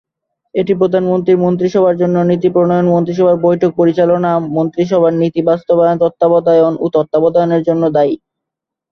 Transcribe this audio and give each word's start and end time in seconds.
এটি 0.55 0.73
প্রধানমন্ত্রীর 0.79 1.41
মন্ত্রিসভার 1.43 1.95
জন্য 2.01 2.15
নীতি 2.29 2.49
প্রণয়ন, 2.55 2.85
মন্ত্রিসভার 2.89 3.37
বৈঠক 3.45 3.71
পরিচালনা 3.79 4.29
এবং 4.31 4.47
মন্ত্রিসভার 4.55 5.13
নীতি 5.21 5.41
বাস্তবায়নের 5.49 6.01
তত্ত্বাবধান 6.03 6.73
ও 6.75 6.95
তত্ত্বাবধানের 6.95 7.61
জন্য 7.67 7.83
দায়ী। 7.95 8.15